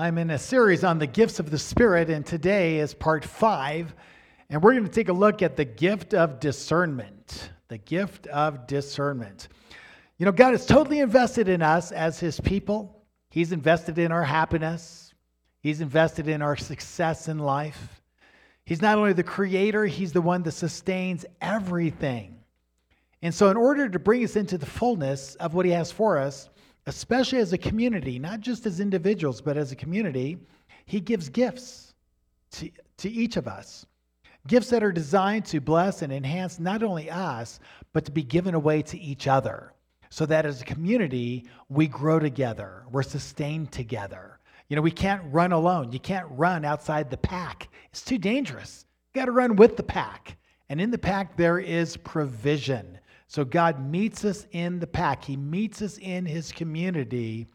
[0.00, 3.92] I'm in a series on the gifts of the Spirit, and today is part five.
[4.48, 7.50] And we're going to take a look at the gift of discernment.
[7.66, 9.48] The gift of discernment.
[10.16, 14.22] You know, God is totally invested in us as His people, He's invested in our
[14.22, 15.14] happiness,
[15.62, 18.00] He's invested in our success in life.
[18.64, 22.38] He's not only the creator, He's the one that sustains everything.
[23.20, 26.18] And so, in order to bring us into the fullness of what He has for
[26.18, 26.50] us,
[26.88, 30.38] especially as a community, not just as individuals, but as a community,
[30.86, 31.94] he gives gifts
[32.52, 33.86] to, to each of us.
[34.46, 37.60] Gifts that are designed to bless and enhance not only us,
[37.92, 39.74] but to be given away to each other.
[40.10, 44.38] So that as a community, we grow together, we're sustained together.
[44.68, 45.92] You know, we can't run alone.
[45.92, 48.86] You can't run outside the pack, it's too dangerous.
[49.14, 50.36] You got to run with the pack.
[50.70, 52.97] And in the pack, there is provision.
[53.28, 57.46] So God meets us in the pack, He meets us in His community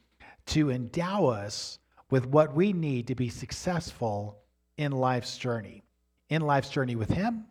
[0.48, 1.80] to endow us
[2.12, 4.38] with what we need to be successful
[4.78, 5.84] in life's journey,
[6.30, 7.46] in life's journey with Him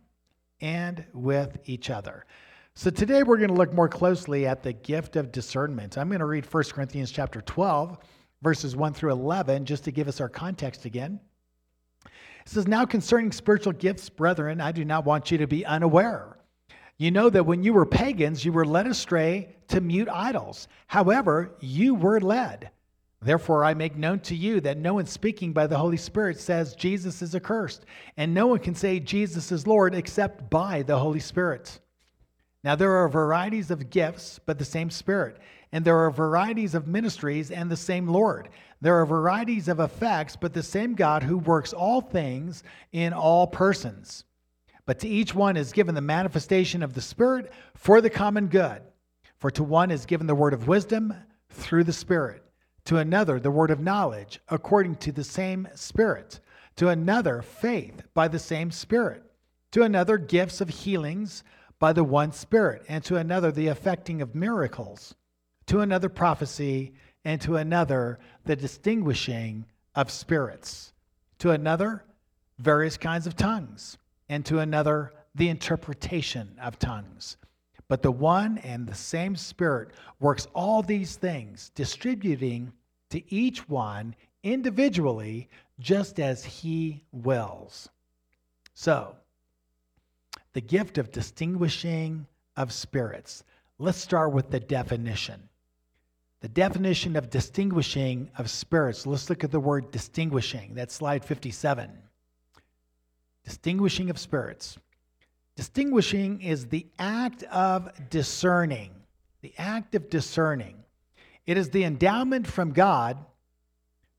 [0.60, 2.24] and with each other.
[2.74, 5.98] So today we're going to look more closely at the gift of discernment.
[5.98, 7.98] I'm going to read 1 Corinthians chapter 12,
[8.40, 11.20] verses 1 through 11, just to give us our context again.
[12.04, 12.10] It
[12.46, 16.38] says, Now concerning spiritual gifts, brethren, I do not want you to be unaware.
[17.02, 20.68] You know that when you were pagans, you were led astray to mute idols.
[20.86, 22.70] However, you were led.
[23.20, 26.76] Therefore, I make known to you that no one speaking by the Holy Spirit says
[26.76, 27.86] Jesus is accursed,
[28.16, 31.80] and no one can say Jesus is Lord except by the Holy Spirit.
[32.62, 35.38] Now, there are varieties of gifts, but the same Spirit.
[35.72, 38.48] And there are varieties of ministries and the same Lord.
[38.80, 43.48] There are varieties of effects, but the same God who works all things in all
[43.48, 44.22] persons.
[44.84, 48.82] But to each one is given the manifestation of the Spirit for the common good.
[49.38, 51.14] For to one is given the word of wisdom
[51.50, 52.42] through the Spirit,
[52.86, 56.40] to another the word of knowledge according to the same Spirit,
[56.76, 59.22] to another faith by the same Spirit,
[59.70, 61.44] to another gifts of healings
[61.78, 65.14] by the one Spirit, and to another the effecting of miracles,
[65.66, 66.94] to another prophecy,
[67.24, 70.92] and to another the distinguishing of spirits,
[71.38, 72.04] to another
[72.58, 73.98] various kinds of tongues
[74.32, 77.36] and to another the interpretation of tongues.
[77.86, 82.72] But the one and the same Spirit works all these things, distributing
[83.10, 87.90] to each one individually just as he wills.
[88.72, 89.16] So,
[90.54, 92.26] the gift of distinguishing
[92.56, 93.44] of spirits.
[93.78, 95.46] Let's start with the definition.
[96.40, 99.06] The definition of distinguishing of spirits.
[99.06, 100.72] Let's look at the word distinguishing.
[100.72, 101.90] That's slide 57.
[103.44, 104.78] Distinguishing of spirits.
[105.56, 108.90] Distinguishing is the act of discerning.
[109.42, 110.84] The act of discerning.
[111.46, 113.18] It is the endowment from God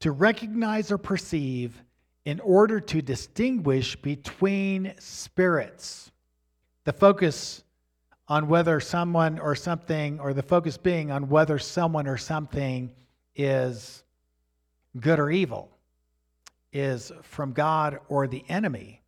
[0.01, 1.81] to recognize or perceive
[2.25, 6.11] in order to distinguish between spirits.
[6.83, 7.63] The focus
[8.27, 12.91] on whether someone or something, or the focus being on whether someone or something
[13.35, 14.03] is
[14.99, 15.69] good or evil,
[16.71, 19.02] is from God or the enemy.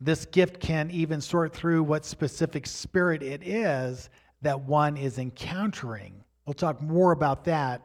[0.00, 4.08] This gift can even sort through what specific spirit it is
[4.42, 6.24] that one is encountering.
[6.46, 7.82] We'll talk more about that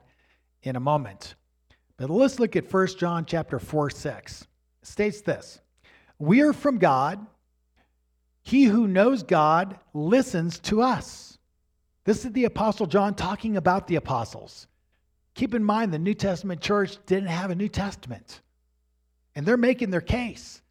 [0.63, 1.35] in a moment.
[1.97, 4.41] But let's look at 1 John chapter 4, 6.
[4.41, 4.47] It
[4.87, 5.59] states this
[6.17, 7.25] We are from God.
[8.43, 11.37] He who knows God listens to us.
[12.03, 14.67] This is the Apostle John talking about the apostles.
[15.33, 18.41] Keep in mind, the New Testament church didn't have a New Testament,
[19.33, 20.61] and they're making their case.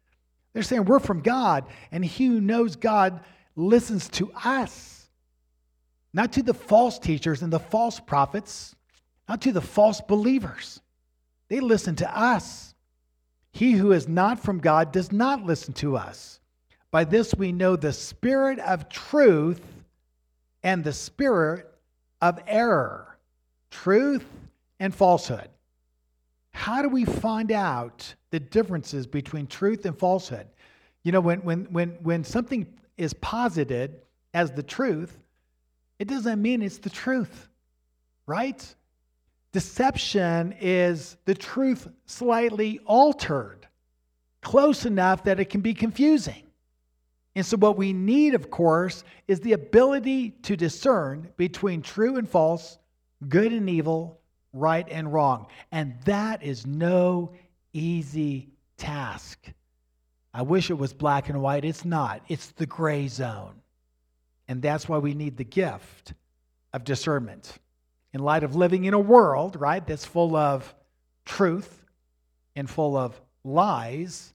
[0.55, 3.19] They're saying we're from God, and he who knows God
[3.57, 5.09] listens to us,
[6.13, 8.73] not to the false teachers and the false prophets,
[9.27, 10.79] not to the false believers.
[11.49, 12.73] They listen to us.
[13.51, 16.39] He who is not from God does not listen to us.
[16.89, 19.61] By this we know the spirit of truth
[20.63, 21.69] and the spirit
[22.21, 23.17] of error,
[23.71, 24.25] truth
[24.79, 25.49] and falsehood.
[26.55, 30.47] How do we find out the differences between truth and falsehood?
[31.03, 32.65] You know, when, when, when, when something
[32.97, 33.99] is posited
[34.33, 35.19] as the truth,
[35.99, 37.49] it doesn't mean it's the truth,
[38.25, 38.73] right?
[39.51, 43.67] Deception is the truth slightly altered,
[44.41, 46.43] close enough that it can be confusing.
[47.35, 52.27] And so, what we need, of course, is the ability to discern between true and
[52.27, 52.79] false,
[53.27, 54.21] good and evil,
[54.55, 55.47] right and wrong.
[55.71, 57.33] And that is no
[57.73, 59.51] easy task.
[60.33, 61.65] I wish it was black and white.
[61.65, 63.61] It's not, it's the gray zone.
[64.47, 66.13] And that's why we need the gift
[66.73, 67.57] of discernment.
[68.13, 70.73] In light of living in a world, right, that's full of
[71.25, 71.85] truth
[72.55, 74.33] and full of lies,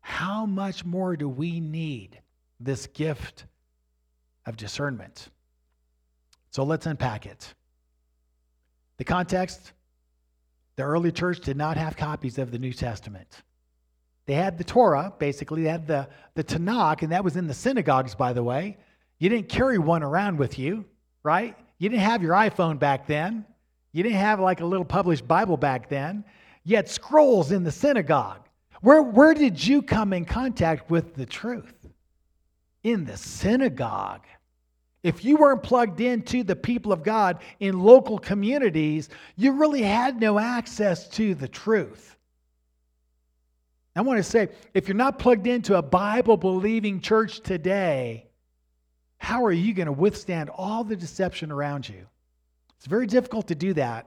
[0.00, 2.20] how much more do we need
[2.58, 3.44] this gift
[4.46, 5.28] of discernment?
[6.50, 7.54] So let's unpack it.
[9.00, 9.72] The context
[10.76, 13.28] the early church did not have copies of the New Testament.
[14.26, 17.54] They had the Torah, basically, they had the, the Tanakh, and that was in the
[17.54, 18.76] synagogues, by the way.
[19.18, 20.84] You didn't carry one around with you,
[21.22, 21.56] right?
[21.78, 23.46] You didn't have your iPhone back then.
[23.92, 26.22] You didn't have like a little published Bible back then.
[26.64, 28.46] You had scrolls in the synagogue.
[28.82, 31.88] Where, where did you come in contact with the truth?
[32.82, 34.26] In the synagogue.
[35.02, 40.20] If you weren't plugged into the people of God in local communities, you really had
[40.20, 42.16] no access to the truth.
[43.96, 48.26] I want to say if you're not plugged into a Bible believing church today,
[49.18, 52.06] how are you going to withstand all the deception around you?
[52.76, 54.06] It's very difficult to do that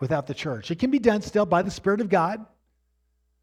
[0.00, 0.70] without the church.
[0.70, 2.44] It can be done still by the Spirit of God,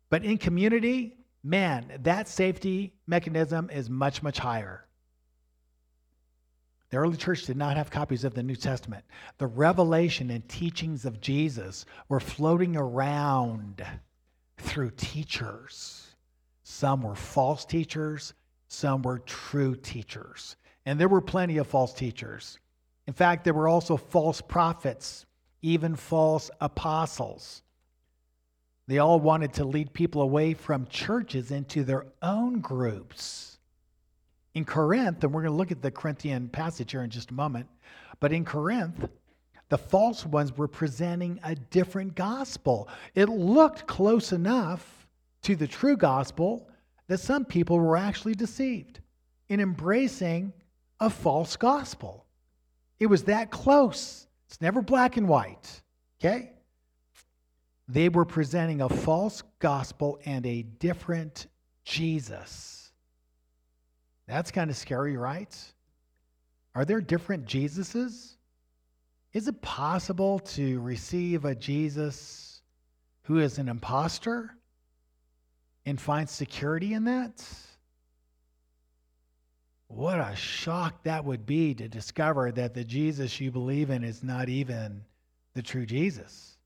[0.09, 4.85] but in community, man, that safety mechanism is much, much higher.
[6.93, 9.03] The early church did not have copies of the New Testament.
[9.39, 13.83] The revelation and teachings of Jesus were floating around
[14.57, 16.15] through teachers.
[16.61, 18.35] Some were false teachers,
[18.67, 20.55] some were true teachers.
[20.85, 22.59] And there were plenty of false teachers.
[23.07, 25.25] In fact, there were also false prophets,
[25.63, 27.63] even false apostles.
[28.85, 33.57] They all wanted to lead people away from churches into their own groups.
[34.53, 37.33] In Corinth, and we're going to look at the Corinthian passage here in just a
[37.33, 37.67] moment,
[38.19, 39.09] but in Corinth,
[39.69, 42.87] the false ones were presenting a different gospel.
[43.15, 45.07] It looked close enough
[45.43, 46.69] to the true gospel
[47.07, 48.99] that some people were actually deceived
[49.49, 50.53] in embracing
[50.99, 52.25] a false gospel.
[52.99, 54.27] It was that close.
[54.47, 55.81] It's never black and white.
[56.19, 56.51] Okay?
[57.87, 61.47] They were presenting a false gospel and a different
[61.83, 62.82] Jesus.
[64.33, 65.55] That's kind of scary, right?
[66.73, 68.33] Are there different Jesuses?
[69.31, 72.63] Is it possible to receive a Jesus
[73.25, 74.55] who is an impostor
[75.85, 77.47] and find security in that?
[79.85, 84.23] What a shock that would be to discover that the Jesus you believe in is
[84.23, 85.03] not even
[85.53, 86.57] the true Jesus.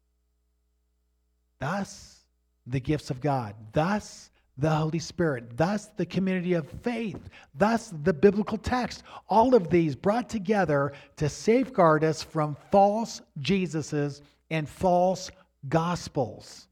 [1.59, 2.21] Thus,
[2.65, 3.55] the gifts of God.
[3.73, 5.55] Thus, the Holy Spirit.
[5.55, 7.29] Thus, the community of faith.
[7.55, 9.03] Thus, the biblical text.
[9.29, 15.29] All of these brought together to safeguard us from false Jesuses and false
[15.69, 16.67] gospels.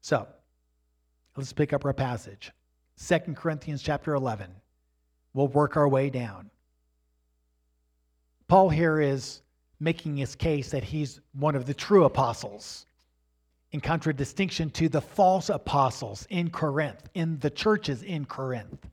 [0.00, 0.26] So,
[1.38, 2.50] Let's pick up our passage.
[3.06, 4.50] 2 Corinthians chapter 11.
[5.34, 6.50] We'll work our way down.
[8.48, 9.42] Paul here is
[9.78, 12.86] making his case that he's one of the true apostles,
[13.72, 18.88] in contradistinction to the false apostles in Corinth, in the churches in Corinth.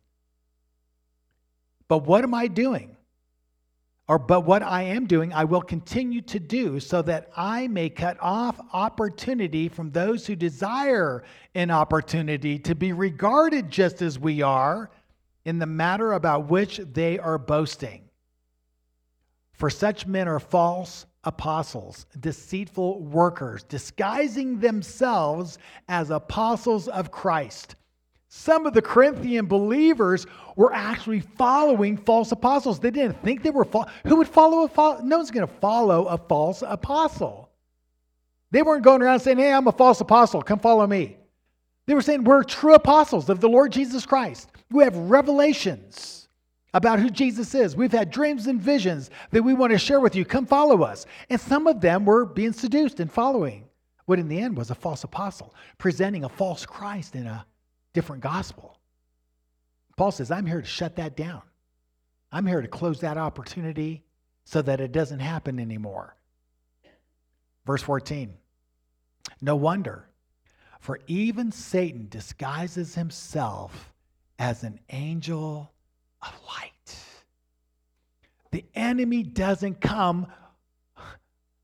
[1.87, 2.95] But what am I doing?
[4.07, 7.89] Or, but what I am doing, I will continue to do so that I may
[7.89, 11.23] cut off opportunity from those who desire
[11.55, 14.91] an opportunity to be regarded just as we are
[15.43, 18.03] in the matter about which they are boasting.
[19.53, 25.57] For such men are false apostles, deceitful workers, disguising themselves
[25.89, 27.75] as apostles of Christ.
[28.27, 32.79] Some of the Corinthian believers were actually following false apostles.
[32.79, 33.89] They didn't think they were false.
[34.05, 35.01] Who would follow a false?
[35.03, 37.49] No one's going to follow a false apostle.
[38.51, 40.41] They weren't going around saying, Hey, I'm a false apostle.
[40.41, 41.17] Come follow me.
[41.85, 44.49] They were saying, We're true apostles of the Lord Jesus Christ.
[44.69, 46.24] We have revelations
[46.75, 47.73] about who Jesus is.
[47.73, 50.25] We've had dreams and visions that we want to share with you.
[50.25, 51.05] Come follow us.
[51.29, 53.63] And some of them were being seduced and following
[54.07, 57.45] what in the end was a false apostle, presenting a false Christ in a
[57.93, 58.77] different gospel.
[59.95, 61.43] Paul says, I'm here to shut that down.
[62.29, 64.03] I'm here to close that opportunity
[64.43, 66.17] so that it doesn't happen anymore.
[67.65, 68.33] Verse 14
[69.39, 70.09] No wonder,
[70.81, 73.93] for even Satan disguises himself
[74.37, 75.71] as an angel
[76.25, 76.99] of light.
[78.51, 80.27] The enemy doesn't come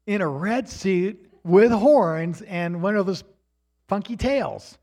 [0.06, 3.24] in a red suit with horns and one of those
[3.88, 4.78] funky tails.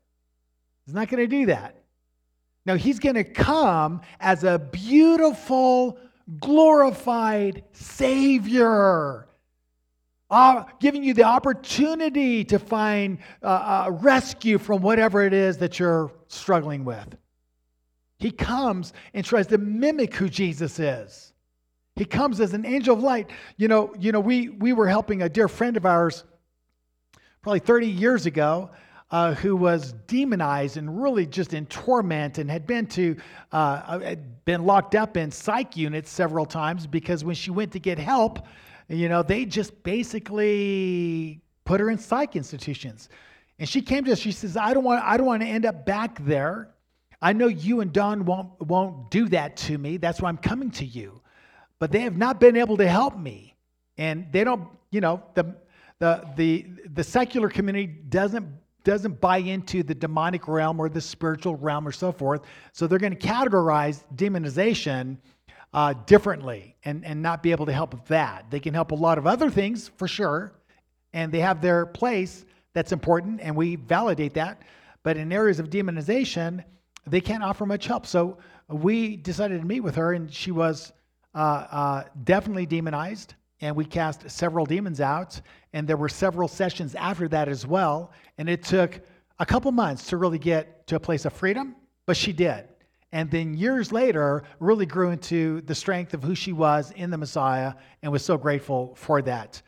[0.85, 1.75] He's not going to do that.
[2.65, 5.97] No, he's going to come as a beautiful,
[6.39, 9.27] glorified Savior,
[10.29, 15.79] uh, giving you the opportunity to find uh, uh, rescue from whatever it is that
[15.79, 17.17] you're struggling with.
[18.19, 21.33] He comes and tries to mimic who Jesus is.
[21.95, 23.29] He comes as an angel of light.
[23.57, 26.25] You know, you know, we we were helping a dear friend of ours
[27.41, 28.69] probably 30 years ago
[29.11, 33.15] uh, who was demonized and really just in torment and had been to
[33.51, 37.71] uh, uh, had been locked up in psych units several times because when she went
[37.71, 38.45] to get help,
[38.89, 43.09] you know, they just basically put her in psych institutions.
[43.59, 44.19] And she came to us.
[44.19, 45.03] She says, "I don't want.
[45.03, 46.69] I don't want to end up back there.
[47.21, 49.97] I know you and Don won't won't do that to me.
[49.97, 51.21] That's why I'm coming to you.
[51.79, 53.55] But they have not been able to help me,
[53.97, 54.67] and they don't.
[54.91, 55.55] You know, the
[55.99, 58.47] the the the secular community doesn't
[58.83, 62.41] doesn't buy into the demonic realm or the spiritual realm or so forth.
[62.71, 65.17] So they're going to categorize demonization
[65.73, 68.45] uh, differently and, and not be able to help with that.
[68.49, 70.53] They can help a lot of other things for sure,
[71.13, 74.61] and they have their place that's important, and we validate that.
[75.03, 76.63] But in areas of demonization,
[77.09, 78.05] they can't offer much help.
[78.05, 78.37] So
[78.67, 80.91] we decided to meet with her, and she was
[81.35, 85.39] uh, uh, definitely demonized and we cast several demons out.
[85.73, 88.11] And there were several sessions after that as well.
[88.37, 89.01] And it took
[89.39, 91.75] a couple months to really get to a place of freedom,
[92.05, 92.67] but she did.
[93.11, 97.17] And then years later, really grew into the strength of who she was in the
[97.17, 99.61] Messiah and was so grateful for that.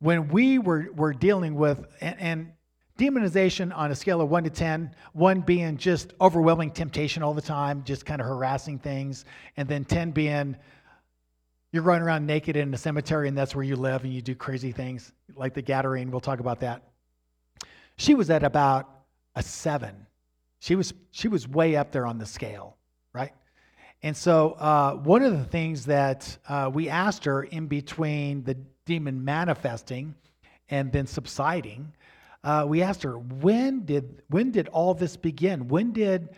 [0.00, 2.52] When we were, were dealing with, and, and
[2.98, 7.40] demonization on a scale of one to 10, one being just overwhelming temptation all the
[7.40, 9.24] time, just kind of harassing things,
[9.56, 10.56] and then 10 being
[11.70, 14.34] you're running around naked in a cemetery and that's where you live and you do
[14.34, 16.10] crazy things like the Gadarene.
[16.10, 16.82] We'll talk about that.
[17.96, 18.88] She was at about
[19.34, 20.06] a seven.
[20.60, 22.76] She was she was way up there on the scale,
[23.12, 23.32] right?
[24.02, 28.56] And so uh, one of the things that uh, we asked her in between the
[28.86, 30.14] demon manifesting
[30.70, 31.92] and then subsiding,
[32.44, 35.68] uh, we asked her when did when did all this begin?
[35.68, 36.30] When did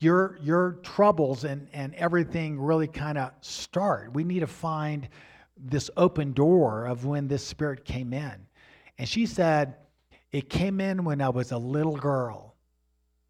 [0.00, 4.12] your your troubles and and everything really kind of start.
[4.12, 5.08] We need to find
[5.56, 8.34] this open door of when this spirit came in.
[8.98, 9.76] And she said,
[10.32, 12.54] It came in when I was a little girl.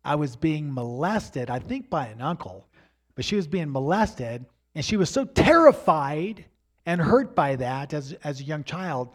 [0.04, 2.66] I was being molested, I think by an uncle,
[3.14, 6.47] but she was being molested, and she was so terrified
[6.87, 9.11] and hurt by that as, as a young child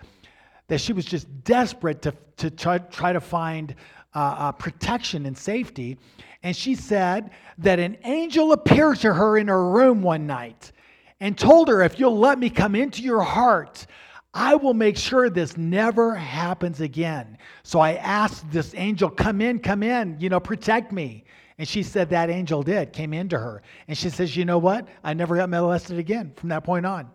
[0.68, 3.76] that she was just desperate to, to try, try to find
[4.14, 5.98] uh, uh, protection and safety.
[6.44, 10.72] And she said that an angel appeared to her in her room one night
[11.20, 13.86] and told her, If you'll let me come into your heart,
[14.34, 17.38] I will make sure this never happens again.
[17.64, 21.26] So I asked this angel, Come in, come in, you know, protect me.
[21.58, 23.62] And she said that angel did, came into her.
[23.88, 24.88] And she says, You know what?
[25.04, 27.10] I never got molested again from that point on.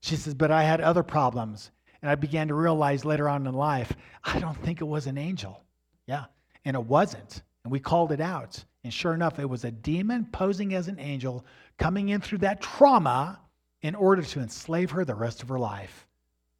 [0.00, 1.70] She says, But I had other problems.
[2.02, 3.92] And I began to realize later on in life,
[4.24, 5.62] I don't think it was an angel.
[6.06, 6.24] Yeah
[6.64, 7.42] and it wasn't.
[7.64, 8.62] And we called it out.
[8.84, 11.44] And sure enough, it was a demon posing as an angel
[11.78, 13.40] coming in through that trauma
[13.82, 16.06] in order to enslave her the rest of her life.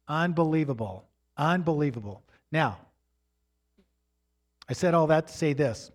[0.07, 1.05] Unbelievable.
[1.37, 2.21] Unbelievable.
[2.51, 2.77] Now,
[4.69, 5.91] I said all that to say this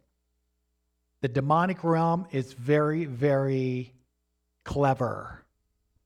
[1.20, 3.92] the demonic realm is very, very
[4.64, 5.42] clever,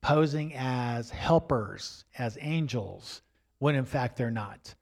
[0.01, 3.21] posing as helpers, as angels,
[3.63, 4.75] when in fact they're not.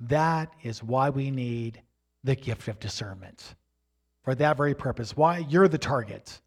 [0.00, 1.80] That is why we need
[2.24, 3.54] the gift of discernment
[4.22, 5.16] for that very purpose.
[5.16, 5.38] Why?
[5.48, 6.38] You're the target.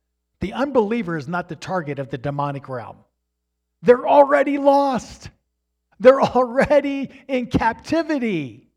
[0.41, 2.97] The unbeliever is not the target of the demonic realm.
[3.81, 5.31] They're already lost.
[6.00, 8.69] They're already in captivity.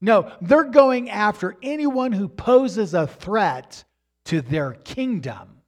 [0.00, 3.84] No, they're going after anyone who poses a threat
[4.24, 5.60] to their kingdom.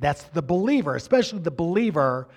[0.00, 2.28] That's the believer, especially the believer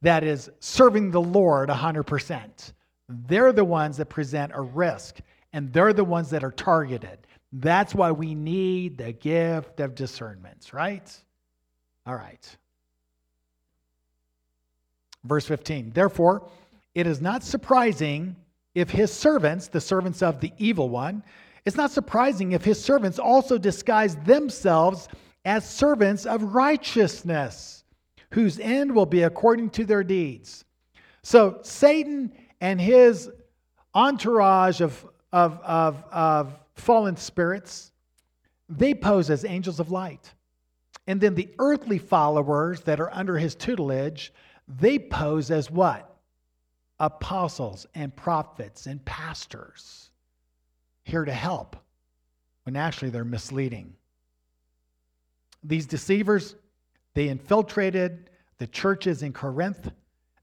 [0.00, 2.72] that is serving the Lord 100%.
[3.08, 5.18] They're the ones that present a risk
[5.52, 7.18] and they're the ones that are targeted.
[7.52, 11.08] That's why we need the gift of discernment, right?
[12.06, 12.56] All right.
[15.22, 15.92] Verse 15.
[15.94, 16.48] Therefore,
[16.94, 18.34] it is not surprising
[18.74, 21.22] if his servants, the servants of the evil one,
[21.64, 25.08] it's not surprising if his servants also disguise themselves
[25.44, 27.84] as servants of righteousness,
[28.30, 30.64] whose end will be according to their deeds.
[31.22, 33.30] So Satan and his
[33.94, 37.90] entourage of of, of, of fallen spirits,
[38.68, 40.32] they pose as angels of light.
[41.08, 44.32] And then the earthly followers that are under his tutelage,
[44.68, 46.16] they pose as what?
[47.00, 50.10] Apostles and prophets and pastors
[51.02, 51.76] here to help
[52.62, 53.92] when actually they're misleading.
[55.64, 56.54] These deceivers,
[57.14, 59.90] they infiltrated the churches in Corinth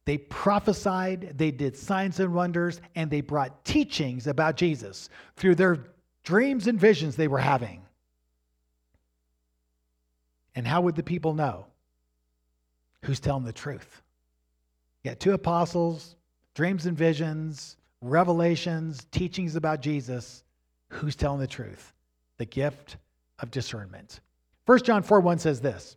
[0.05, 5.85] they prophesied, they did signs and wonders, and they brought teachings about Jesus through their
[6.23, 7.81] dreams and visions they were having.
[10.55, 11.65] And how would the people know
[13.03, 14.01] who's telling the truth?
[15.03, 16.15] You got two apostles,
[16.55, 20.43] dreams and visions, revelations, teachings about Jesus.
[20.89, 21.93] Who's telling the truth?
[22.37, 22.97] The gift
[23.39, 24.19] of discernment.
[24.65, 25.95] 1 John 4 1 says this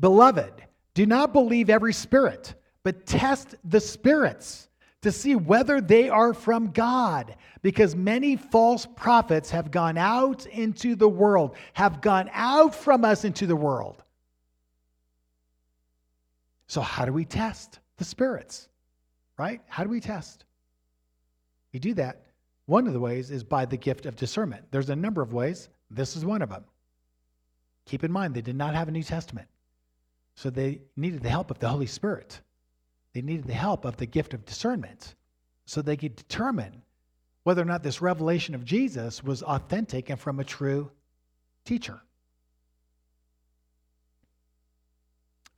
[0.00, 0.52] Beloved,
[0.94, 4.68] do not believe every spirit, but test the spirits
[5.02, 10.94] to see whether they are from God, because many false prophets have gone out into
[10.94, 14.02] the world, have gone out from us into the world.
[16.68, 18.68] So, how do we test the spirits?
[19.36, 19.60] Right?
[19.66, 20.44] How do we test?
[21.72, 22.22] We do that.
[22.66, 24.64] One of the ways is by the gift of discernment.
[24.70, 25.68] There's a number of ways.
[25.90, 26.64] This is one of them.
[27.84, 29.48] Keep in mind, they did not have a New Testament.
[30.34, 32.40] So they needed the help of the Holy Spirit.
[33.14, 35.14] They needed the help of the gift of discernment
[35.64, 36.82] so they could determine
[37.44, 40.90] whether or not this revelation of Jesus was authentic and from a true
[41.64, 42.00] teacher.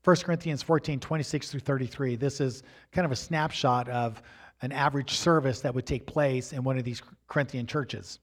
[0.05, 2.15] 1 Corinthians 14, 26 through 33.
[2.15, 4.23] This is kind of a snapshot of
[4.63, 8.21] an average service that would take place in one of these Corinthian churches.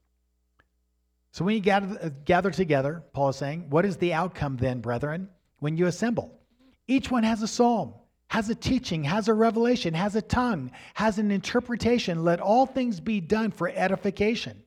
[1.32, 4.80] So when you gather, uh, gather together, Paul is saying, what is the outcome then,
[4.80, 6.40] brethren, when you assemble?
[6.86, 7.94] Each one has a psalm,
[8.28, 12.24] has a teaching, has a revelation, has a tongue, has an interpretation.
[12.24, 14.62] Let all things be done for edification.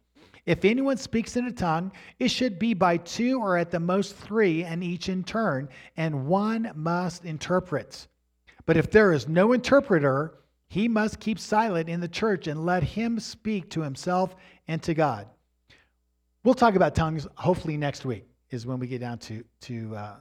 [0.45, 4.15] If anyone speaks in a tongue, it should be by two or at the most
[4.15, 8.07] three, and each in turn, and one must interpret.
[8.65, 10.35] But if there is no interpreter,
[10.69, 14.35] he must keep silent in the church and let him speak to himself
[14.69, 15.27] and to God.
[16.45, 20.15] We'll talk about tongues hopefully next week, is when we get down to, to, uh,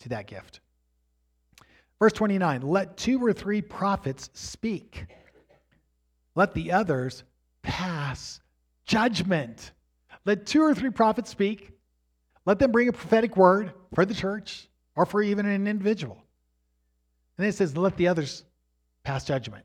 [0.00, 0.60] to that gift.
[2.00, 5.06] Verse 29 Let two or three prophets speak,
[6.34, 7.24] let the others
[7.62, 8.40] pass
[8.84, 9.72] judgment.
[10.24, 11.72] Let two or three prophets speak,
[12.44, 16.14] let them bring a prophetic word for the church or for even an individual.
[17.36, 18.44] And then it says, Let the others
[19.04, 19.64] pass judgment.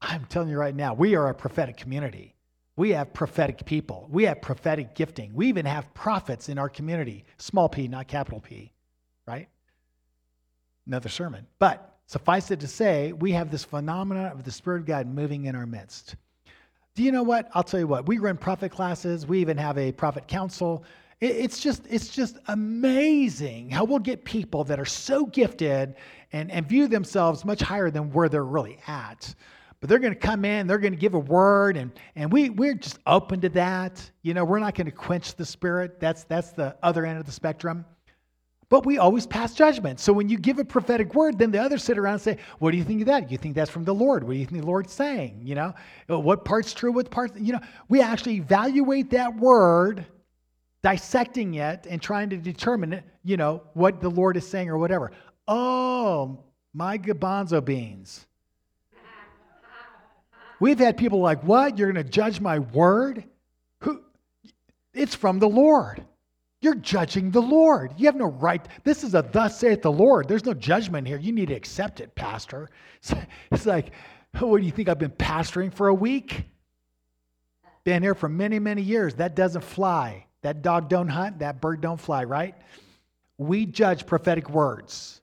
[0.00, 2.34] I'm telling you right now, we are a prophetic community.
[2.76, 4.06] We have prophetic people.
[4.08, 5.32] We have prophetic gifting.
[5.34, 7.24] We even have prophets in our community.
[7.38, 8.72] Small p, not capital P,
[9.26, 9.48] right?
[10.88, 11.46] Another sermon.
[11.58, 15.44] But suffice it to say, we have this phenomenon of the Spirit of God moving
[15.44, 16.16] in our midst.
[16.94, 17.48] Do you know what?
[17.54, 18.06] I'll tell you what.
[18.06, 19.26] We run prophet classes.
[19.26, 20.82] We even have a prophet council.
[21.20, 25.94] It's just, it's just amazing how we'll get people that are so gifted
[26.32, 29.34] and, and view themselves much higher than where they're really at
[29.80, 32.50] but they're going to come in, they're going to give a word, and, and we,
[32.50, 34.10] we're just open to that.
[34.22, 36.00] You know, we're not going to quench the spirit.
[36.00, 37.84] That's, that's the other end of the spectrum.
[38.70, 39.98] But we always pass judgment.
[39.98, 42.72] So when you give a prophetic word, then the others sit around and say, What
[42.72, 43.30] do you think of that?
[43.30, 44.24] You think that's from the Lord?
[44.24, 45.40] What do you think the Lord's saying?
[45.42, 45.74] You know,
[46.10, 50.04] uh, what part's true, what part's, you know, we actually evaluate that word,
[50.82, 55.12] dissecting it and trying to determine, you know, what the Lord is saying or whatever.
[55.46, 58.26] Oh, my gabanzo beans.
[60.60, 61.78] We've had people like, What?
[61.78, 63.24] You're going to judge my word?
[63.80, 64.02] Who?
[64.92, 66.04] It's from the Lord.
[66.60, 67.92] You're judging the Lord.
[67.96, 68.66] You have no right.
[68.82, 70.26] This is a thus saith the Lord.
[70.26, 71.18] There's no judgment here.
[71.18, 72.68] You need to accept it, Pastor.
[73.52, 73.92] It's like,
[74.38, 74.88] what do you think?
[74.88, 76.44] I've been pastoring for a week?
[77.84, 79.14] Been here for many, many years.
[79.14, 80.26] That doesn't fly.
[80.42, 81.38] That dog don't hunt.
[81.38, 82.54] That bird don't fly, right?
[83.38, 85.20] We judge prophetic words.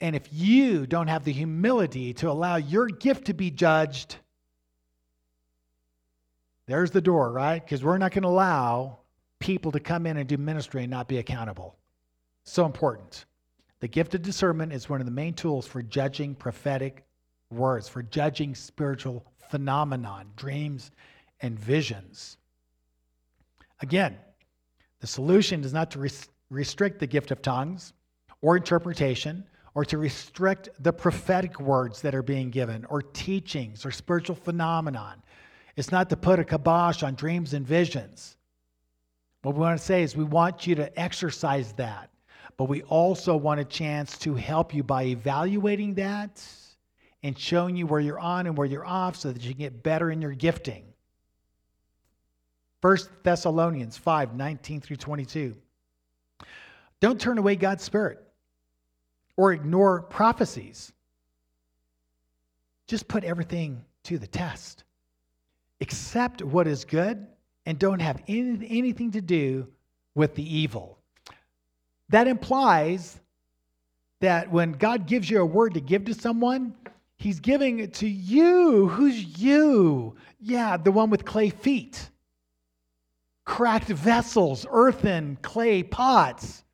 [0.00, 4.16] And if you don't have the humility to allow your gift to be judged,
[6.66, 7.62] there's the door, right?
[7.62, 8.98] Because we're not going to allow
[9.38, 11.76] people to come in and do ministry and not be accountable.
[12.44, 13.24] So important.
[13.80, 17.04] The gift of discernment is one of the main tools for judging prophetic
[17.50, 20.90] words, for judging spiritual phenomenon, dreams,
[21.40, 22.38] and visions.
[23.80, 24.16] Again,
[25.00, 27.92] the solution is not to res- restrict the gift of tongues
[28.40, 29.44] or interpretation
[29.74, 35.22] or to restrict the prophetic words that are being given or teachings or spiritual phenomenon.
[35.76, 38.36] It's not to put a kibosh on dreams and visions.
[39.44, 42.08] What we want to say is we want you to exercise that,
[42.56, 46.42] but we also want a chance to help you by evaluating that
[47.22, 49.82] and showing you where you're on and where you're off so that you can get
[49.82, 50.86] better in your gifting.
[52.80, 55.54] 1 Thessalonians 5 19 through 22.
[57.00, 58.26] Don't turn away God's Spirit
[59.36, 60.90] or ignore prophecies.
[62.86, 64.84] Just put everything to the test
[65.82, 67.26] accept what is good
[67.66, 69.68] and don't have any, anything to do
[70.14, 70.98] with the evil.
[72.10, 73.18] That implies
[74.20, 76.74] that when God gives you a word to give to someone,
[77.16, 78.88] He's giving it to you.
[78.88, 80.16] Who's you?
[80.40, 82.10] Yeah, the one with clay feet,
[83.44, 86.64] cracked vessels, earthen, clay pots.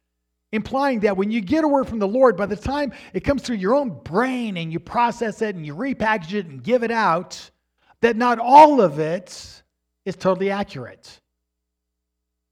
[0.53, 3.43] implying that when you get a word from the Lord, by the time it comes
[3.43, 6.91] through your own brain and you process it and you repackage it and give it
[6.91, 7.51] out,
[8.01, 9.63] that not all of it
[10.05, 11.21] is totally accurate.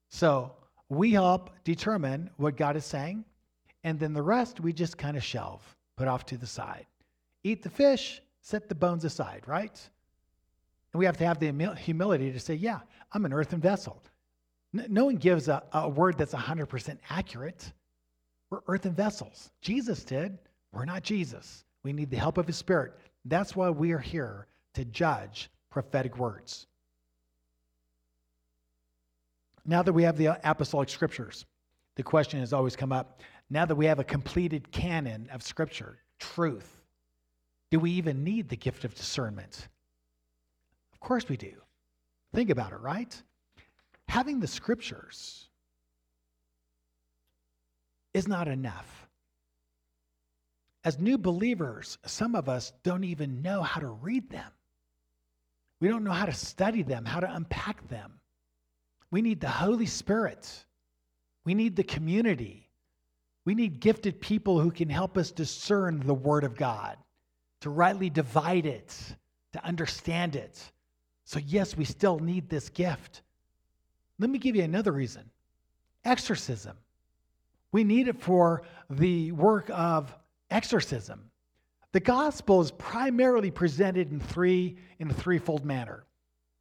[0.09, 0.53] So
[0.89, 3.25] we help determine what God is saying,
[3.85, 5.63] and then the rest we just kind of shelve,
[5.97, 6.87] put off to the side.
[7.45, 9.89] Eat the fish, set the bones aside, right?
[10.93, 12.81] And we have to have the humility to say, yeah,
[13.13, 14.03] I'm an earthen vessel.
[14.73, 17.73] No one gives a, a word that's 100% accurate.
[18.51, 19.51] We're earthen vessels.
[19.61, 20.39] Jesus did.
[20.73, 21.65] We're not Jesus.
[21.83, 22.95] We need the help of his spirit.
[23.25, 26.67] That's why we are here to judge prophetic words.
[29.68, 31.44] Now that we have the uh, apostolic scriptures,
[31.94, 35.98] the question has always come up now that we have a completed canon of scripture,
[36.18, 36.83] truth,
[37.70, 39.68] do we even need the gift of discernment?
[40.92, 41.52] Of course we do.
[42.35, 43.22] Think about it, right?
[44.09, 45.48] Having the scriptures
[48.14, 49.07] is not enough.
[50.85, 54.50] As new believers, some of us don't even know how to read them.
[55.81, 58.17] We don't know how to study them, how to unpack them.
[59.11, 60.64] We need the Holy Spirit.
[61.44, 62.68] We need the community.
[63.44, 66.99] We need gifted people who can help us discern the Word of God,
[67.61, 68.94] to rightly divide it,
[69.53, 70.62] to understand it.
[71.25, 73.23] So, yes, we still need this gift.
[74.18, 75.31] Let me give you another reason
[76.05, 76.77] exorcism.
[77.73, 80.14] We need it for the work of
[80.51, 81.31] exorcism.
[81.92, 86.05] The gospel is primarily presented in three in a threefold manner.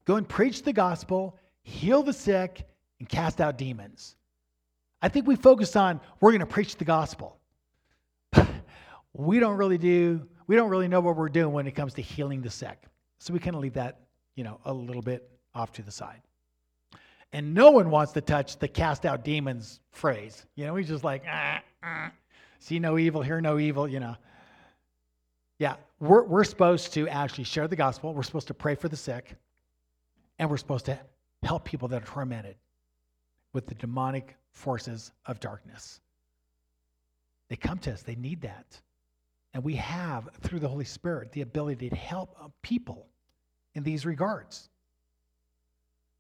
[0.06, 2.66] Go and preach the gospel, heal the sick,
[3.00, 4.16] and cast out demons.
[5.02, 7.38] I think we focus on we're going to preach the gospel.
[9.14, 12.02] we don't really do we don't really know what we're doing when it comes to
[12.02, 12.82] healing the sick.
[13.20, 14.00] So we kind of leave that,
[14.36, 16.22] you know, a little bit off to the side.
[17.34, 20.46] And no one wants to touch the cast out demons phrase.
[20.56, 22.12] You know, he's just like, ah, ah,
[22.60, 24.16] see no evil, hear no evil, you know.
[25.60, 28.14] Yeah, we're, we're supposed to actually share the gospel.
[28.14, 29.36] We're supposed to pray for the sick.
[30.40, 30.98] And we're supposed to
[31.44, 32.56] help people that are tormented
[33.54, 36.00] with the demonic forces of darkness.
[37.50, 38.82] They come to us, they need that.
[39.54, 43.08] And we have, through the Holy Spirit, the ability to help uh, people
[43.74, 44.70] in these regards.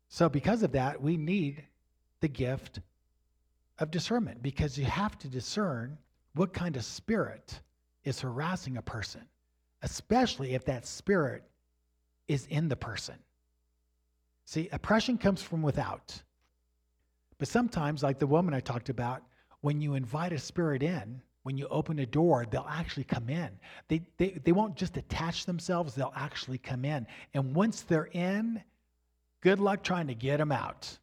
[0.09, 1.63] So, because of that, we need
[2.21, 2.79] the gift
[3.79, 5.97] of discernment because you have to discern
[6.33, 7.59] what kind of spirit
[8.03, 9.21] is harassing a person,
[9.81, 11.43] especially if that spirit
[12.27, 13.15] is in the person.
[14.47, 16.19] See, oppression comes from without.
[17.37, 19.21] But sometimes, like the woman I talked about,
[19.61, 23.51] when you invite a spirit in, when you open a door, they'll actually come in.
[23.87, 27.05] They, they, they won't just attach themselves, they'll actually come in.
[27.35, 28.63] And once they're in,
[29.41, 30.97] Good luck trying to get them out.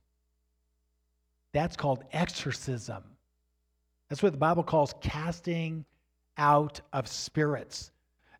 [1.52, 3.02] That's called exorcism.
[4.08, 5.84] That's what the Bible calls casting
[6.36, 7.92] out of spirits.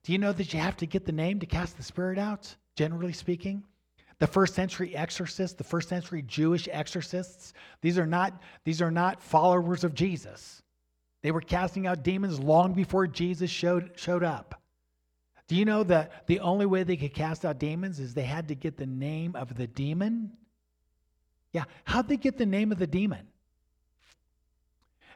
[0.02, 2.54] Do you know that you have to get the name to cast the spirit out,
[2.76, 3.62] generally speaking?
[4.24, 9.22] The first century exorcists, the first century Jewish exorcists, these are not, these are not
[9.22, 10.62] followers of Jesus.
[11.20, 14.62] They were casting out demons long before Jesus showed, showed up.
[15.46, 18.48] Do you know that the only way they could cast out demons is they had
[18.48, 20.32] to get the name of the demon?
[21.52, 23.28] Yeah, how'd they get the name of the demon?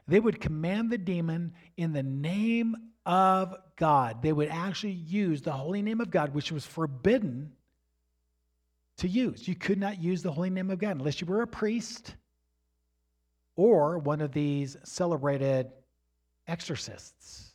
[0.07, 2.75] They would command the demon in the name
[3.07, 4.21] of God.
[4.21, 7.53] They would actually use the holy name of God, which was forbidden
[8.99, 9.47] to use.
[9.47, 12.15] You could not use the holy name of God unless you were a priest
[13.55, 15.71] or one of these celebrated
[16.47, 17.53] exorcists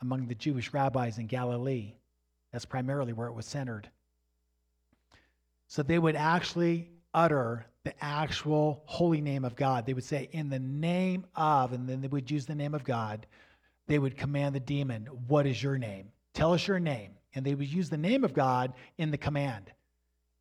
[0.00, 1.94] among the Jewish rabbis in Galilee.
[2.52, 3.88] That's primarily where it was centered.
[5.66, 9.86] So they would actually utter the actual holy name of God.
[9.86, 12.84] They would say, in the name of, and then they would use the name of
[12.84, 13.26] God.
[13.86, 16.12] They would command the demon, What is your name?
[16.32, 17.12] Tell us your name.
[17.34, 19.72] And they would use the name of God in the command.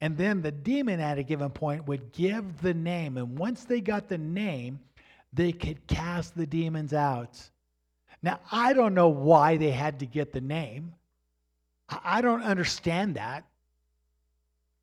[0.04, 3.16] And then the demon at a given point would give the name.
[3.16, 4.82] And once they got the name,
[5.32, 7.40] they could cast the demons out.
[8.22, 10.94] Now, I don't know why they had to get the name.
[12.04, 13.46] I don't understand that,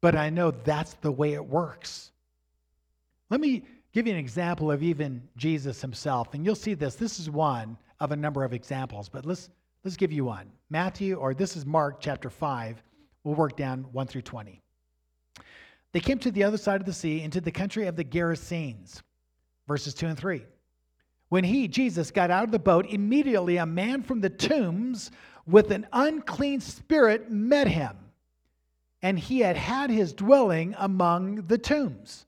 [0.00, 2.12] but I know that's the way it works.
[3.28, 6.94] Let me give you an example of even Jesus himself, and you'll see this.
[6.94, 9.50] This is one of a number of examples, but let's,
[9.84, 10.50] let's give you one.
[10.70, 12.82] Matthew, or this is Mark chapter 5.
[13.24, 14.62] We'll work down 1 through 20.
[15.92, 19.02] They came to the other side of the sea, into the country of the Gerasenes,
[19.66, 20.44] verses 2 and 3.
[21.28, 25.10] When he, Jesus, got out of the boat, immediately a man from the tombs
[25.46, 27.96] with an unclean spirit met him,
[29.02, 32.26] and he had had his dwelling among the tombs.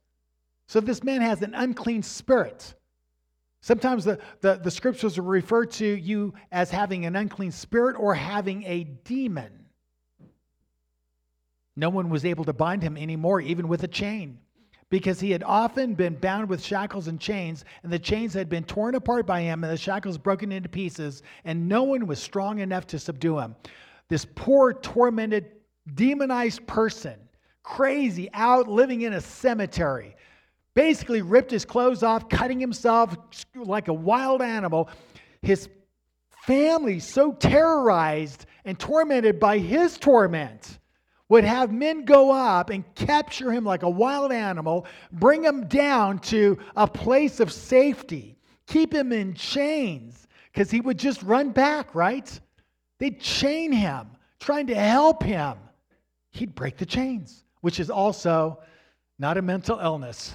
[0.67, 2.75] So this man has an unclean spirit.
[3.61, 8.65] Sometimes the, the, the scriptures refer to you as having an unclean spirit or having
[8.65, 9.62] a demon.
[11.77, 14.39] No one was able to bind him anymore, even with a chain,
[14.91, 18.65] because he had often been bound with shackles and chains, and the chains had been
[18.65, 22.59] torn apart by him, and the shackles broken into pieces, and no one was strong
[22.59, 23.57] enough to subdue him.
[24.09, 25.47] This poor, tormented,
[25.95, 27.19] demonized person,
[27.63, 30.15] crazy, out living in a cemetery,
[30.75, 33.17] basically ripped his clothes off, cutting himself
[33.55, 34.91] like a wild animal.
[35.41, 35.69] His
[36.45, 40.79] family, so terrorized and tormented by his torment
[41.33, 46.19] would have men go up and capture him like a wild animal, bring him down
[46.19, 51.95] to a place of safety, keep him in chains, because he would just run back,
[51.95, 52.39] right?
[52.99, 54.09] They'd chain him,
[54.41, 55.57] trying to help him.
[56.33, 58.59] He'd break the chains, which is also
[59.19, 60.35] not a mental illness.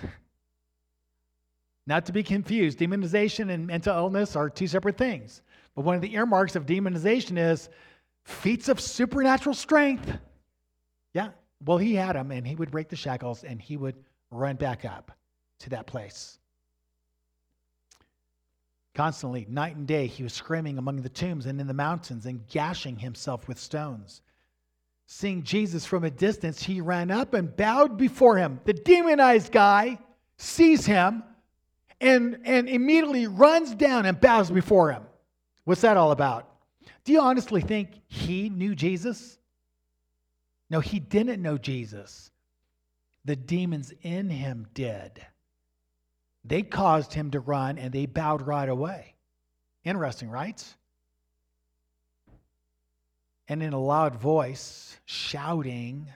[1.85, 5.43] Not to be confused, demonization and mental illness are two separate things.
[5.75, 7.69] But one of the earmarks of demonization is
[8.23, 10.17] feats of supernatural strength.
[11.17, 11.29] Yeah.
[11.65, 13.95] Well, he had them, and he would break the shackles and he would
[14.29, 15.11] run back up
[15.61, 16.37] to that place.
[18.93, 22.47] Constantly, night and day, he was screaming among the tombs and in the mountains and
[22.47, 24.21] gashing himself with stones.
[25.07, 28.59] Seeing Jesus from a distance, he ran up and bowed before him.
[28.65, 29.97] The demonized guy
[30.37, 31.23] sees him
[31.99, 35.01] and, and immediately runs down and bows before him.
[35.63, 36.47] What's that all about?
[37.05, 39.36] Do you honestly think he knew Jesus?
[40.69, 42.31] No, he didn't know Jesus.
[43.25, 45.25] The demons in him did.
[46.43, 49.15] They caused him to run and they bowed right away.
[49.83, 50.63] Interesting, right?
[53.47, 56.07] And in a loud voice, shouting,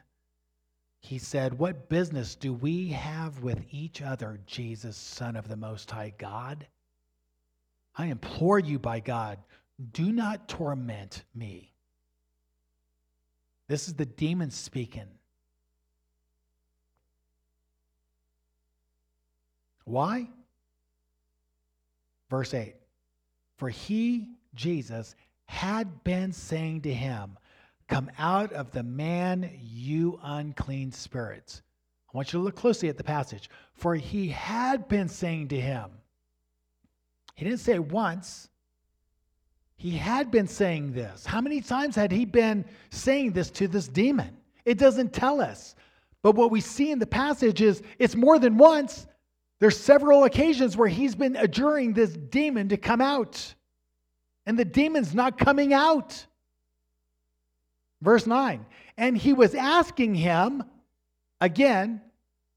[1.00, 5.90] he said, What business do we have with each other, Jesus, Son of the Most
[5.90, 6.68] High God?
[7.96, 9.40] I implore you by God,
[9.92, 11.71] do not torment me.
[13.72, 15.08] This is the demon speaking.
[19.86, 20.28] Why?
[22.30, 22.76] Verse 8
[23.56, 27.38] For he, Jesus, had been saying to him,
[27.88, 31.62] Come out of the man, you unclean spirits.
[32.14, 33.50] I want you to look closely at the passage.
[33.74, 35.92] For he had been saying to him,
[37.36, 38.50] he didn't say once,
[39.82, 41.26] he had been saying this.
[41.26, 44.38] How many times had he been saying this to this demon?
[44.64, 45.74] It doesn't tell us.
[46.22, 49.08] But what we see in the passage is it's more than once.
[49.58, 53.56] There's several occasions where he's been adjuring this demon to come out.
[54.46, 56.28] And the demon's not coming out.
[58.04, 58.64] Verse 9.
[59.00, 60.64] And he was asking him,
[61.40, 62.02] again,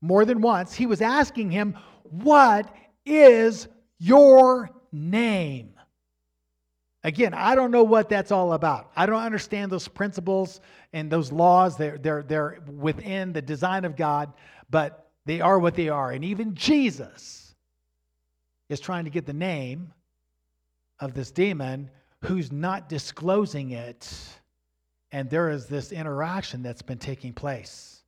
[0.02, 2.70] more than once, he was asking him, What
[3.06, 3.66] is
[3.98, 5.73] your name?
[7.04, 8.90] Again, I don't know what that's all about.
[8.96, 10.62] I don't understand those principles
[10.94, 11.76] and those laws.
[11.76, 14.32] They're, they're, they're within the design of God,
[14.70, 16.12] but they are what they are.
[16.12, 17.54] And even Jesus
[18.70, 19.92] is trying to get the name
[20.98, 21.90] of this demon
[22.22, 24.10] who's not disclosing it.
[25.12, 28.02] And there is this interaction that's been taking place.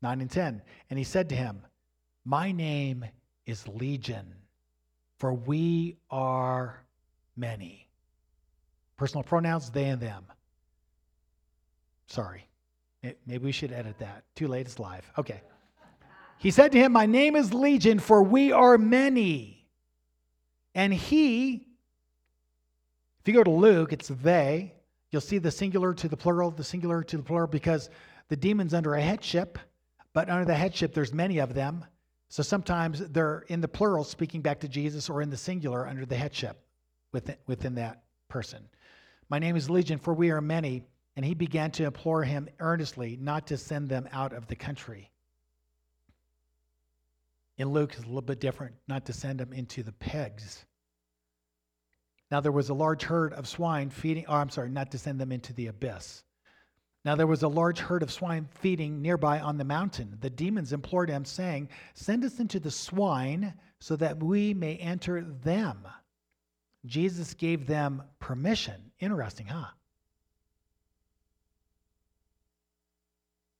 [0.00, 0.62] 9 and 10.
[0.88, 1.60] And he said to him,
[2.24, 3.04] My name
[3.44, 4.34] is Legion,
[5.18, 6.84] for we are
[7.36, 7.88] many.
[8.96, 10.24] Personal pronouns, they and them.
[12.06, 12.46] Sorry.
[13.02, 14.24] Maybe we should edit that.
[14.34, 15.10] Too late, it's live.
[15.18, 15.42] Okay.
[16.38, 19.66] He said to him, My name is Legion, for we are many.
[20.74, 21.66] And he,
[23.20, 24.74] if you go to Luke, it's they.
[25.10, 27.90] You'll see the singular to the plural, the singular to the plural, because
[28.28, 29.58] the demon's under a headship,
[30.12, 31.84] but under the headship, there's many of them.
[32.28, 36.04] So sometimes they're in the plural, speaking back to Jesus, or in the singular under
[36.04, 36.63] the headship
[37.14, 38.68] within, within that person.
[39.30, 40.82] My name is Legion, for we are many.
[41.16, 45.12] And he began to implore him earnestly not to send them out of the country.
[47.56, 50.64] In Luke, it's a little bit different, not to send them into the pigs.
[52.32, 55.20] Now there was a large herd of swine feeding, oh, I'm sorry, not to send
[55.20, 56.24] them into the abyss.
[57.04, 60.18] Now there was a large herd of swine feeding nearby on the mountain.
[60.20, 65.22] The demons implored him, saying, Send us into the swine so that we may enter
[65.22, 65.86] them.
[66.86, 68.90] Jesus gave them permission.
[69.00, 69.66] Interesting, huh?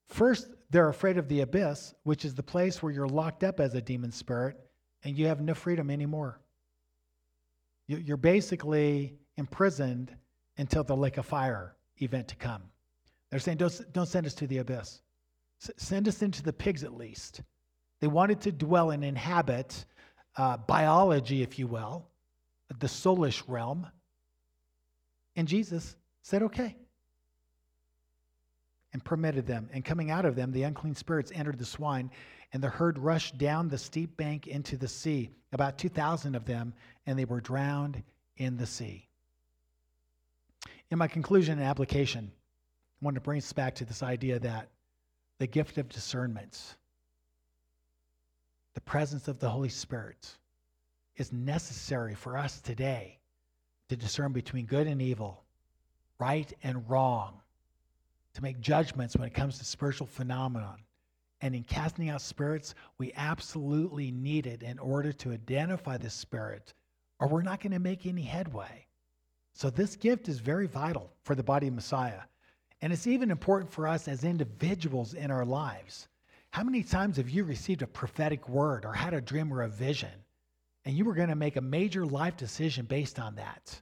[0.08, 3.74] First, they're afraid of the abyss, which is the place where you're locked up as
[3.74, 4.56] a demon spirit
[5.02, 6.40] and you have no freedom anymore.
[7.86, 10.14] You're basically imprisoned
[10.56, 12.62] until the lake of fire event to come.
[13.30, 15.02] They're saying, don't, don't send us to the abyss.
[15.62, 17.42] S- send us into the pigs at least.
[18.00, 19.84] They wanted to dwell and inhabit
[20.36, 22.08] uh, biology, if you will,
[22.78, 23.86] the soulish realm.
[25.36, 26.76] And Jesus said, okay,
[28.92, 29.68] and permitted them.
[29.72, 32.10] And coming out of them, the unclean spirits entered the swine,
[32.52, 36.72] and the herd rushed down the steep bank into the sea, about 2,000 of them,
[37.06, 38.02] and they were drowned
[38.36, 39.08] in the sea.
[40.90, 42.30] In my conclusion and application,
[43.02, 44.68] I want to bring us back to this idea that
[45.38, 46.76] the gift of discernment,
[48.74, 50.38] the presence of the Holy Spirit,
[51.16, 53.18] is necessary for us today
[53.88, 55.44] to discern between good and evil,
[56.18, 57.40] right and wrong,
[58.34, 60.78] to make judgments when it comes to spiritual phenomenon.
[61.40, 66.72] And in casting out spirits, we absolutely need it in order to identify the spirit,
[67.20, 68.86] or we're not going to make any headway.
[69.52, 72.22] So, this gift is very vital for the body of Messiah.
[72.82, 76.08] And it's even important for us as individuals in our lives.
[76.50, 79.68] How many times have you received a prophetic word or had a dream or a
[79.68, 80.23] vision,
[80.84, 83.80] and you were going to make a major life decision based on that?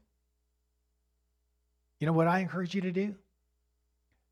[1.98, 3.14] You know what I encourage you to do?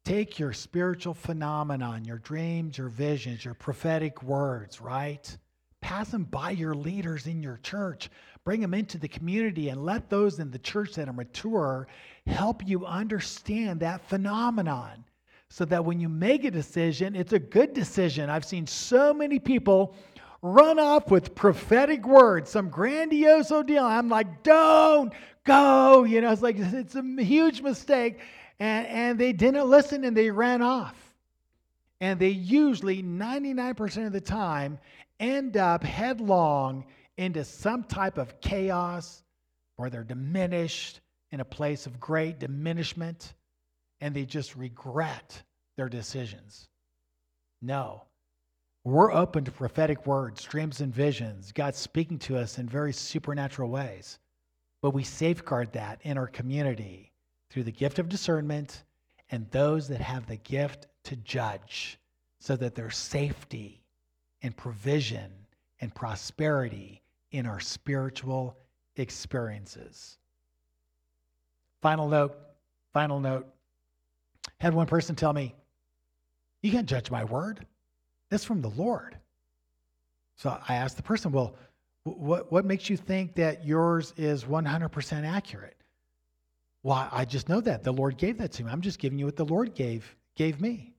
[0.04, 5.36] Take your spiritual phenomenon, your dreams, your visions, your prophetic words, right?
[5.80, 8.10] Pass them by your leaders in your church.
[8.44, 11.86] Bring them into the community and let those in the church that are mature
[12.26, 15.04] help you understand that phenomenon
[15.48, 18.30] so that when you make a decision, it's a good decision.
[18.30, 19.94] I've seen so many people
[20.42, 23.84] run off with prophetic words, some grandiose deal.
[23.84, 25.12] I'm like, don't
[25.44, 26.04] go.
[26.04, 28.20] You know, it's like, it's a huge mistake
[28.58, 30.96] and, and they didn't listen and they ran off.
[32.00, 34.78] And they usually, 99% of the time,
[35.18, 36.86] end up headlong
[37.18, 39.22] into some type of chaos
[39.76, 41.00] or they're diminished
[41.30, 43.34] in a place of great diminishment
[44.00, 45.42] and they just regret
[45.76, 46.68] their decisions.
[47.60, 48.04] No.
[48.84, 53.68] We're open to prophetic words, dreams, and visions, God speaking to us in very supernatural
[53.68, 54.18] ways.
[54.80, 57.12] But we safeguard that in our community
[57.50, 58.84] through the gift of discernment
[59.30, 61.98] and those that have the gift to judge
[62.38, 63.82] so that there's safety
[64.42, 65.30] and provision
[65.82, 68.56] and prosperity in our spiritual
[68.96, 70.16] experiences.
[71.82, 72.36] Final note,
[72.94, 73.46] final note.
[74.58, 75.54] Had one person tell me,
[76.62, 77.66] You can't judge my word.
[78.30, 79.16] That's from the Lord.
[80.36, 81.56] So I asked the person, Well,
[82.04, 85.76] what, what makes you think that yours is 100% accurate?
[86.82, 87.84] Well, I just know that.
[87.84, 88.70] The Lord gave that to me.
[88.70, 90.94] I'm just giving you what the Lord gave gave me.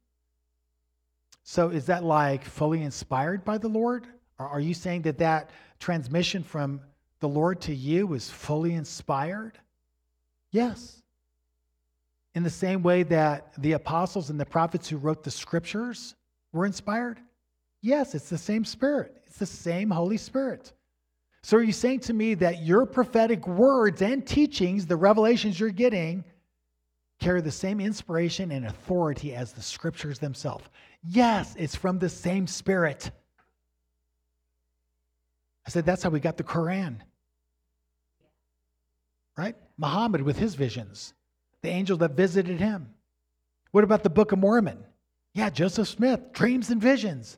[1.43, 4.05] So is that like fully inspired by the Lord?
[4.37, 6.81] Or are you saying that that transmission from
[7.19, 9.57] the Lord to you is fully inspired?
[10.51, 11.01] Yes.
[12.35, 16.15] In the same way that the apostles and the prophets who wrote the scriptures
[16.51, 17.19] were inspired?
[17.81, 19.21] Yes, it's the same Spirit.
[19.25, 20.73] It's the same Holy Spirit.
[21.43, 25.71] So are you saying to me that your prophetic words and teachings, the revelations you're
[25.71, 26.23] getting,
[27.19, 30.65] carry the same inspiration and authority as the scriptures themselves?
[31.03, 33.09] Yes, it's from the same spirit.
[35.65, 36.97] I said that's how we got the Quran.
[39.35, 39.55] Right?
[39.77, 41.15] Muhammad with his visions,
[41.61, 42.93] the angel that visited him.
[43.71, 44.83] What about the Book of Mormon?
[45.33, 47.37] Yeah, Joseph Smith, dreams and visions.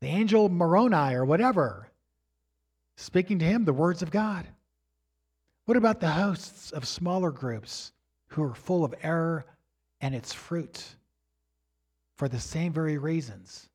[0.00, 1.90] The angel Moroni or whatever
[3.00, 4.46] speaking to him the words of God?
[5.64, 7.92] What about the hosts of smaller groups
[8.28, 9.44] who are full of error
[10.00, 10.84] and its fruit
[12.16, 13.68] for the same very reasons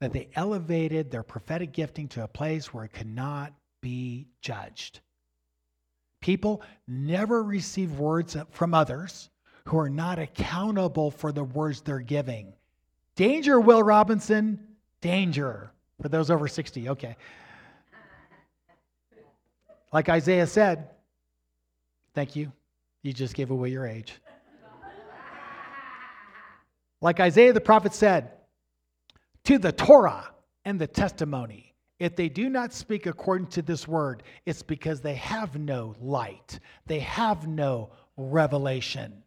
[0.00, 5.00] that they elevated their prophetic gifting to a place where it could not be judged?
[6.20, 9.30] People never receive words from others
[9.66, 12.52] who are not accountable for the words they're giving.
[13.16, 14.58] Danger, Will Robinson,
[15.00, 15.70] danger.
[16.00, 17.16] For those over 60, okay.
[19.92, 20.88] Like Isaiah said,
[22.14, 22.50] thank you.
[23.02, 24.14] You just gave away your age.
[27.00, 28.30] Like Isaiah the prophet said,
[29.44, 30.30] to the Torah
[30.64, 35.16] and the testimony, if they do not speak according to this word, it's because they
[35.16, 39.24] have no light, they have no revelation.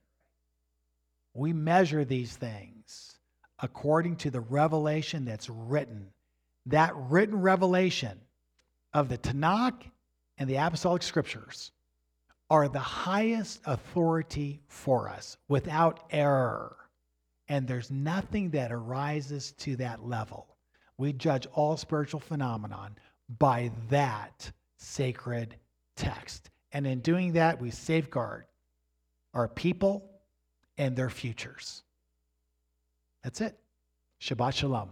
[1.33, 3.14] We measure these things
[3.65, 6.05] according to the revelation that's written.
[6.67, 8.21] That written revelation
[8.93, 9.89] of the Tanakh
[10.37, 11.71] and the apostolic scriptures
[12.47, 16.75] are the highest authority for us without error.
[17.49, 20.45] And there's nothing that arises to that level.
[20.99, 22.95] We judge all spiritual phenomenon
[23.39, 25.55] by that sacred
[25.95, 26.51] text.
[26.71, 28.45] And in doing that, we safeguard
[29.33, 30.07] our people
[30.77, 31.81] and their futures.
[33.25, 33.57] That's it.
[34.21, 34.89] Shabbat Shalom.